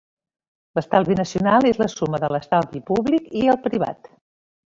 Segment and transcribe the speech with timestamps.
[0.77, 4.13] L'estalvi nacional és la suma de l'estalvi públic i el privat.